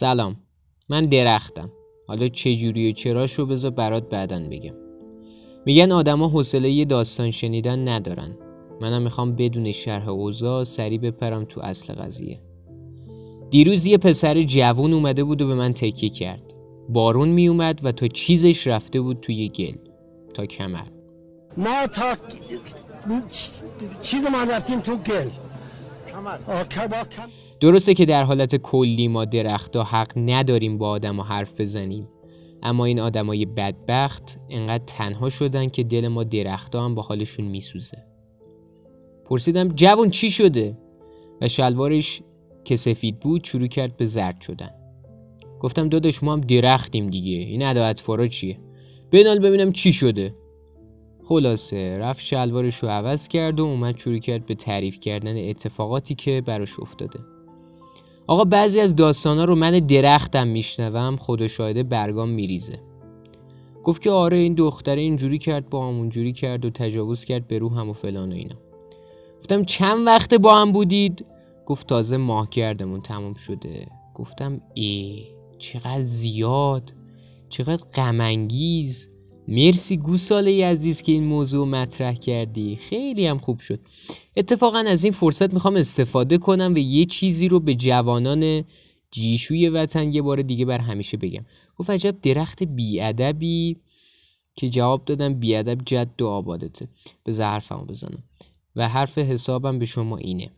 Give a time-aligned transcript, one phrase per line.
[0.00, 0.36] سلام.
[0.88, 1.70] من درختم.
[2.08, 4.74] حالا چجوری و چراش رو بذار برات بعدن بگم.
[5.66, 8.36] میگن آدما حوصله یه داستان شنیدن ندارن.
[8.80, 12.40] منم می‌خوام بدون شرح اوضاع سری بپرم تو اصل قضیه.
[13.50, 16.54] دیروز یه پسر جوون اومده بود و به من تکیه کرد.
[16.88, 19.76] بارون میومد و تا چیزش رفته بود توی گل.
[20.34, 20.86] تا کمر.
[21.56, 22.14] ما تا
[24.00, 25.30] چیز ما رفتیم تو گل.
[27.60, 32.08] درسته که در حالت کلی ما درختها حق نداریم با آدم حرف بزنیم.
[32.62, 38.04] اما این آدمای بدبخت انقدر تنها شدن که دل ما درختها هم با حالشون میسوزه.
[39.24, 40.78] پرسیدم جوون چی شده؟
[41.40, 42.22] و شلوارش
[42.64, 44.70] که سفید بود شروع کرد به زرد شدن.
[45.60, 47.38] گفتم داداش ما هم درختیم دیگه.
[47.38, 48.58] این ادایت فارا چیه؟
[49.10, 50.34] بنال ببینم چی شده.
[51.24, 56.42] خلاصه رفت شلوارش رو عوض کرد و اومد شروع کرد به تعریف کردن اتفاقاتی که
[56.46, 57.37] براش افتاده.
[58.28, 62.80] آقا بعضی از داستانا رو من درختم میشنوم خدا شاهده برگام میریزه.
[63.84, 67.58] گفت که آره این دختره اینجوری کرد با هم اونجوری کرد و تجاوز کرد به
[67.58, 68.56] روحم و فلان و اینا.
[69.38, 71.26] گفتم چند وقت با هم بودید؟
[71.66, 73.86] گفت تازه ماه گردمون تموم شده.
[74.14, 75.24] گفتم ای
[75.58, 76.92] چقدر زیاد
[77.48, 79.08] چقدر غمانگیز.
[79.50, 82.76] مرسی گوساله عزیز که این موضوع مطرح کردی.
[82.76, 83.80] خیلی هم خوب شد.
[84.36, 88.64] اتفاقا از این فرصت می‌خوام استفاده کنم و یه چیزی رو به جوانان
[89.10, 91.44] جیشوی وطن یه بار دیگه بر همیشه بگم.
[91.76, 93.76] گفت عجب درخت بیادبی
[94.56, 96.88] که جواب دادم بیادب جد و آبادته.
[97.24, 98.22] به حرفمو بزنم.
[98.76, 100.50] و حرف حسابم به شما اینه.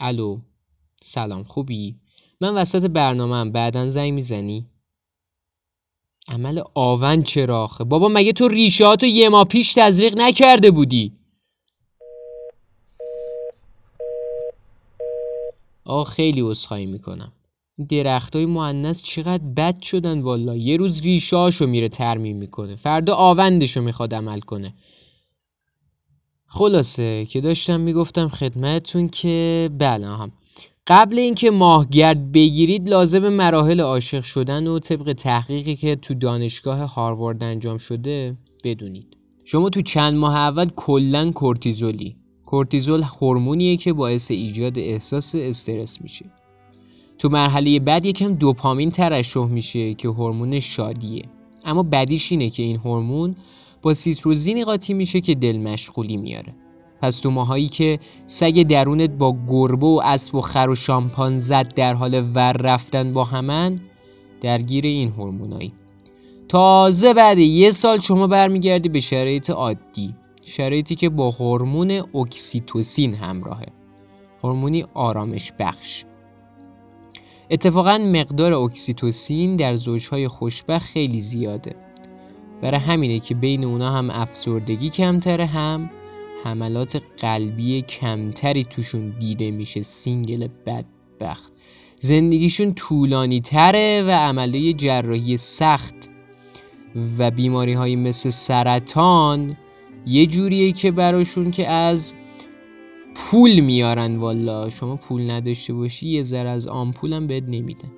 [0.00, 0.40] الو
[1.02, 2.03] سلام خوبی؟
[2.44, 4.66] من وسط برنامه هم بعدا زنگ می‌زنی؟
[6.28, 11.12] عمل آون چراخه بابا مگه تو ریشاتو یه ما پیش تزریق نکرده بودی؟
[15.84, 17.32] آه خیلی عذرخواهی می‌کنم.
[17.88, 22.76] درخت های چقدر بد شدن والا یه روز ریشاشو میره ترمیم می‌کنه.
[22.76, 24.74] فردا آوندشو می‌خواد عمل کنه.
[26.46, 30.32] خلاصه که داشتم می‌گفتم خدمتتون که بله هم
[30.86, 37.44] قبل اینکه ماهگرد بگیرید لازم مراحل عاشق شدن و طبق تحقیقی که تو دانشگاه هاروارد
[37.44, 39.16] انجام شده بدونید.
[39.44, 42.16] شما تو چند ماه اول کلا کورتیزولی.
[42.46, 46.24] کورتیزول هورمونیه که باعث ایجاد احساس استرس میشه.
[47.18, 51.22] تو مرحله بعد یکم دوپامین ترشح میشه که هورمون شادیه.
[51.64, 53.36] اما بدیش اینه که این هورمون
[53.82, 56.54] با سیتروزینی قاطی میشه که دل مشغولی میاره.
[57.02, 61.74] پس تو ماهایی که سگ درونت با گربه و اسب و خر و شامپان زد
[61.74, 63.80] در حال ور رفتن با همن
[64.40, 65.72] درگیر این هورمونایی.
[66.48, 73.66] تازه بعد یه سال شما برمیگردی به شرایط عادی شرایطی که با هورمون اکسیتوسین همراهه.
[74.42, 76.04] هورمونی آرامش بخش.
[77.50, 81.76] اتفاقا مقدار اکسیتوسین در زوجهای خوشبخت خیلی زیاده.
[82.62, 85.90] برای همینه که بین اونا هم افسردگی کمتره هم
[86.44, 91.52] حملات قلبی کمتری توشون دیده میشه single بدبخت.
[91.98, 95.94] زندگیشون طولانی تره و عمله جراحی سخت.
[97.18, 99.56] و بیماری های مثل سرطان
[100.06, 102.14] یه جوریه که براشون که از
[103.14, 104.68] پول میارن والا.
[104.70, 107.92] شما پول نداشته باشی یه ذره از آمپولم بهت نمیدن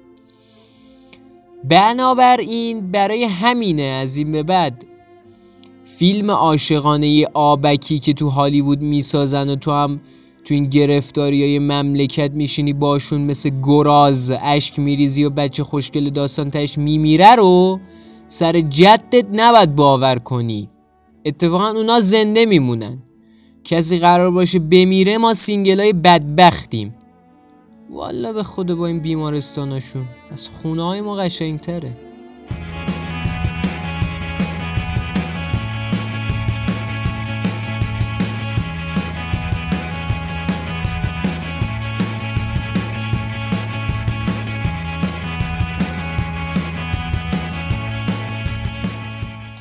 [1.65, 4.87] بنابراین برای همینه از این به بعد
[5.99, 10.01] فیلم عاشقانه آبکی که تو هالیوود می‌سازن و تو هم
[10.45, 16.51] تو این گرفتاری های مملکت میشینی پاشون مثل گراز اشک میریزی و بچه خوشگل داستان
[16.51, 17.81] تهش میمیره رو
[18.29, 20.69] سر جدت نباید باور کنی.
[21.25, 22.99] اتفاقا اونا زنده میمونن.
[23.65, 26.95] کسی قرار باشه بمیره ما single های بدبختیم.
[27.91, 30.05] والا به خدا با این بیمارستاناشون.
[30.31, 32.06] از خونه های ما قشنگتره.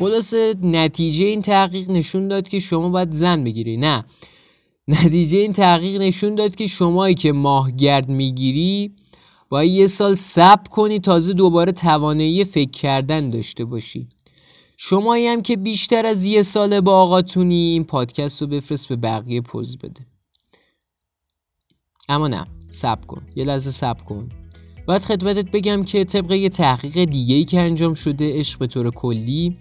[0.06, 3.78] خلاصه نتیجه این تحقیق نشون داد که شما باید زن بگیری.
[3.78, 4.06] نه.
[4.88, 8.96] نتیجه این تحقیق نشون داد که شمایی که ماهگرد می‌گیری
[9.50, 14.07] باید یه سال صبر کنی تازه دوباره توانایی فکر کردن داشته باشی.
[14.78, 19.42] شمایی هم که بیشتر از یه سال با آقاتونی این پادکست رو بفرست به بقیه
[19.42, 20.06] پوز بده.
[22.10, 22.48] اما نه.
[22.69, 23.22] صبر کن.
[23.36, 24.30] یه لحظه صبر کن.
[24.88, 28.92] باید خدمتت بگم که طبق یه تحقیق دیگه ای که انجام شده عشق به طور
[28.92, 29.57] کلی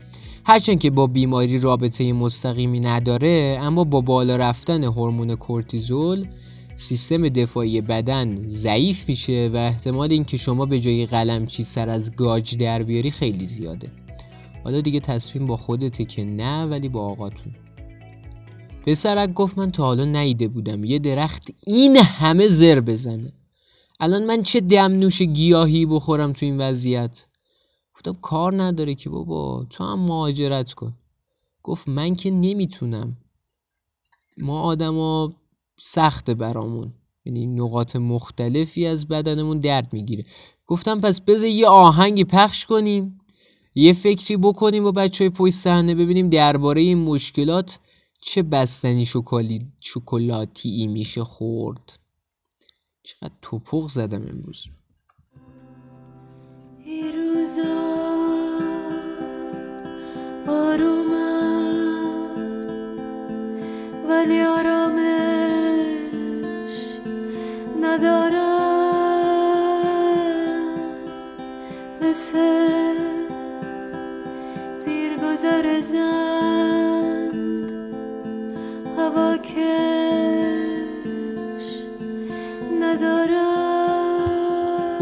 [0.46, 6.26] هرچند که با بیماری رابطه مستقیمی نداره اما با بالا رفتن هورمون کورتیزول
[6.76, 12.56] سیستم دفاعی بدن ضعیف میشه و احتمال اینکه شما به جای قلمچی سر از گاج
[12.56, 13.90] در بیاری خیلی زیاده.
[14.64, 17.52] حالا دیگه تصمیم با خودته که نه ولی با آقاتون.
[18.86, 20.84] پسرک گفت من تا حالا نیده بودم.
[20.84, 23.32] یه درخت این همه زر بزنه.
[24.00, 27.26] الان من چه دم نوش گیاهی بخورم تو این وضعیت؟
[27.94, 30.94] گفتم کار نداره که بابا تو هم مهاجرت کن.
[31.62, 33.16] گفت من که نمی‌تونم.
[34.38, 35.34] ما آدما
[35.78, 36.92] سخته برامون.
[37.24, 40.24] یعنی نقاط مختلفی از بدنمون درد می‌گیره.
[40.66, 43.18] گفتم پس بذار یه آهنگی پخش کنیم
[43.74, 47.78] یه فکری بکنیم با بچه های پشت صحنه ببینیم درباره این مشکلات
[48.20, 51.98] چه بستنی شکلی شکلاتی میشه خورد.
[53.02, 54.68] چقدر توپق زدم امروز.
[72.14, 72.38] مثل
[74.76, 76.43] زیر گذر زند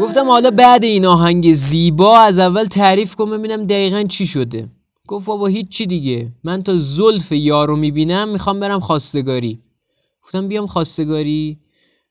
[0.01, 4.69] گفتم حالا بعد این آهنگ زیبا از اول تعریف کن ببینم دقیقا چی شده.
[5.07, 6.31] گفت بابا هیچی دیگه.
[6.43, 9.59] من تا زلف یارو می‌بینم می‌خوام برم خواستگاری.
[10.23, 11.59] گفتم بیام خواستگاری.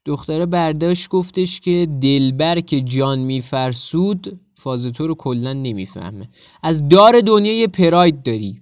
[0.04, 6.28] دختره برداشت گفتش که دلبر که جان میفرسود فاز تو رو کلا نمی‌فهمه.
[6.62, 8.60] از دار دنیا یه پراید داری.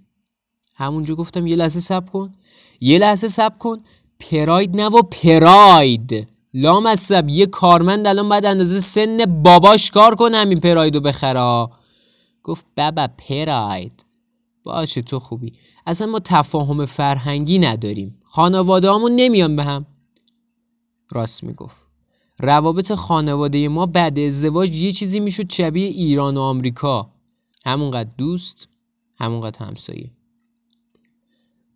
[0.77, 2.33] همونجا گفتم یه لحظه سب کن.
[2.81, 3.77] یه لحظه سب کن.
[4.19, 6.29] پراید نه و پراید.
[6.55, 11.69] لام سب یه کارمند الان باید اندازه سن باباش کار کنه همین پراید رو بخره.
[12.43, 14.07] گفت بابا پراید
[14.65, 15.53] باشه تو خوبی.
[15.87, 18.21] اصلا ما تفاهم فرهنگی نداریم.
[18.25, 19.87] خانواده همون نمیان به هم.
[21.11, 21.87] راست می‌گفت.
[22.39, 27.11] روابط خانواده ما بعد ازدواج یه چیزی می‌شد شبیه ایران و آمریکا.
[27.67, 28.69] همونقدر دوست
[29.19, 30.11] همونقدر همسایه.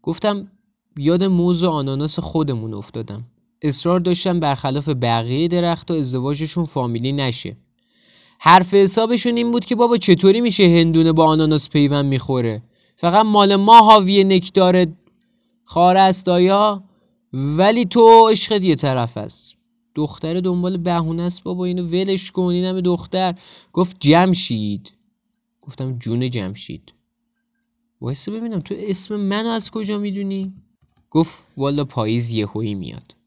[0.02, 0.50] گفتم
[0.96, 3.24] یاد موز و آناناس خودمون افتادم.
[3.64, 7.56] اصرار داشتم برخلاف بقیه درخت و ازدواجشون فامیلی نشه.
[8.38, 12.62] حرف حسابشون این بود که بابا چطوری میشه هندونه با آناناس پیوند می‌خوره؟
[12.96, 14.86] فقط مال ما حاوی نکدار
[15.64, 16.84] خار است آیا
[17.32, 19.54] ولی تو عشق یه طرف است.
[19.94, 23.34] دختر دنبال بهونه است بابا اینو ولش کن همه دختر.
[23.72, 24.92] گفت جمشید.
[25.62, 26.94] گفتم جون جمشید.
[28.00, 30.52] وایسه ببینم تو اسم منو از کجا می‌دونی؟
[31.10, 33.14] گفت والا پاییز یهویی میاد.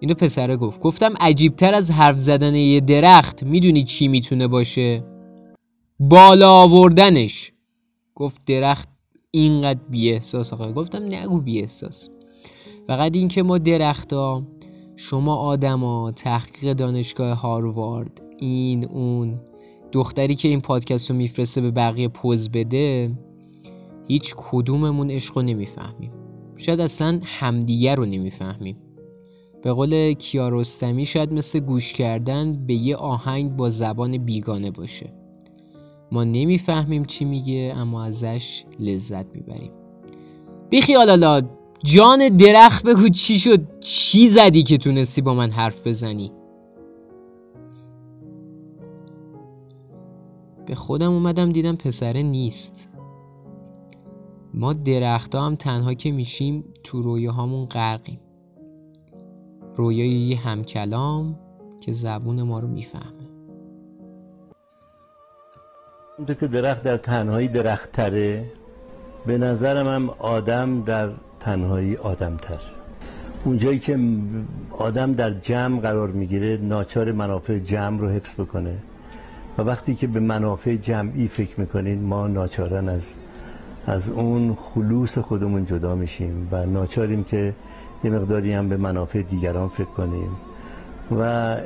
[0.00, 0.80] اینو پسره گفت.
[0.80, 5.04] گفتم عجیبتر از حرف زدن یه درخت می‌دونی چی می‌تونه باشه؟
[6.00, 7.52] بالا آوردنش.
[8.14, 8.88] گفت درخت
[9.30, 10.72] اینقدر بی احساس آقا.
[10.72, 12.08] گفتم نگو بی احساس
[12.86, 14.42] فقط اینکه ما درختا
[14.96, 19.40] شما آدما تحقیق دانشگاه هاروارد این اون
[19.92, 23.18] دختری که این پادکست رو میفرسته به بقیه پوز بده
[24.08, 26.12] هیچ کدوممون عشق رو نمی‌فهمیم.
[26.56, 28.76] شاید اصلا همدیگر رو نمی‌فهمیم.
[29.62, 35.12] به قول کیارستمی شاید مثل گوش کردن به یه آهنگ با زبان بیگانه باشه.
[36.12, 39.70] ما نمی‌فهمیم چی میگه اما ازش لذت می‌بریم.
[40.70, 41.42] بیخیال
[41.84, 46.32] جان درخت بگو چی شد؟ چی زدی که تونستی با من حرف بزنی؟
[50.66, 52.88] به خودم اومدم دیدم پسره نیست.
[54.54, 58.20] ما درختا هم تنها که میشیم تو رویاهامون غرقیم.
[59.78, 61.38] رویای یه همکلام
[61.80, 63.28] که زبون ما رو می‌فهمه.
[66.18, 68.44] اونطور که درخت در تنهایی درخت تره
[69.26, 72.58] به نظرم هم آدم در تنهایی آدم تر
[73.44, 73.98] اونجایی که
[74.70, 78.78] آدم در جمع قرار می‌گیره ناچار منافع جمع رو حفظ بکنه.
[79.58, 83.02] و وقتی که به منافع جمعی فکر می‌کنین ما ناچارن از
[83.86, 87.54] از اون خلوص خودمون جدا میشیم و ناچاریم که
[88.04, 90.30] یه مقداری هم به منافع دیگران فکر کنیم.
[91.18, 91.56] و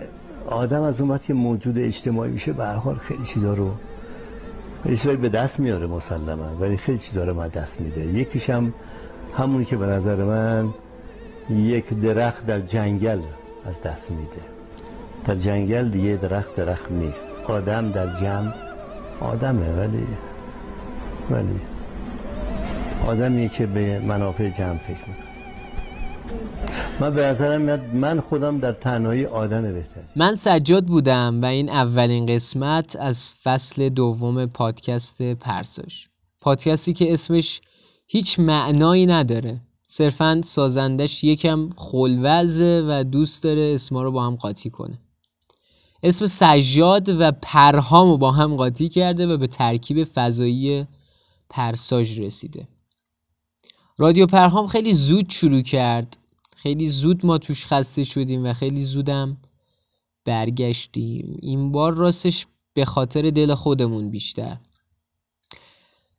[0.47, 3.71] آدم از اون وقت که موجود اجتماعی میشه به حال خیلی چیزا رو
[4.83, 8.01] خیلی به دست میاره مسلما ولی خیلی چیزا رو ما دست میده.
[8.01, 8.73] یکیش هم
[9.37, 10.69] همونی که به نظر من
[11.51, 13.21] یک درخت در جنگل
[13.67, 14.43] از دست میده.
[15.25, 17.27] در جنگل دیگه درخت درخت نیست.
[17.45, 18.53] آدم در جمع
[19.21, 20.07] آدمه ولی
[21.31, 21.61] ولی
[23.07, 25.32] آدمیه که به منافع جمع فکر می‌کنه.
[27.01, 30.01] من به نظرم میاد من خودم در تنهایی آدم بهتر.
[30.17, 36.09] من سجاد بودم و این اولین قسمت از فصل دوم پادکست پرساش
[36.41, 37.61] پادکستی که اسمش
[38.07, 39.61] هیچ معنایی نداره.
[39.87, 44.99] صرفا سازندش یکم خلوزه و دوست داره اسما رو با هم قاطی کنه.
[46.03, 50.87] اسم سجاد و پرهام رو با هم قاطی کرده و به ترکیب فضایی
[51.51, 52.69] پرساژ رسیده.
[53.99, 56.17] رادیو پرهام خیلی زود شروع کرد
[56.63, 59.37] خیلی زود ما توش خسته شدیم و خیلی زودم
[60.25, 61.37] برگشتیم.
[61.43, 64.57] این بار راستش به خاطر دل خودمون بیشتر.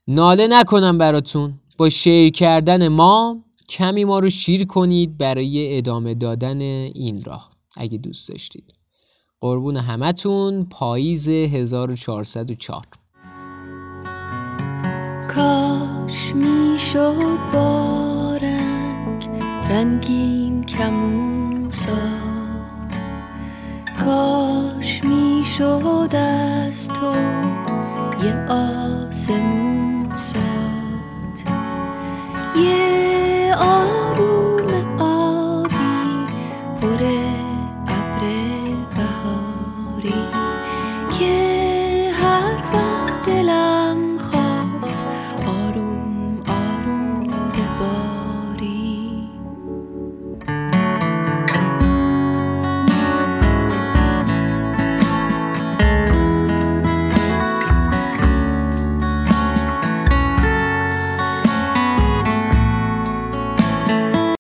[0.08, 1.54] ناله نکنم براتون.
[1.78, 7.98] با شیر کردن ما کمی ما رو شیر کنید برای ادامه دادن این راه اگه
[7.98, 8.74] دوست داشتید.
[9.42, 12.82] قربون همتون پاییز 1404
[15.28, 18.03] کاش می‌شد با
[19.70, 23.02] رنگین کمون ساخت.
[24.06, 27.16] کاش می‌شد از تو
[28.26, 31.54] یه آسمون ساخت.
[32.56, 33.03] یه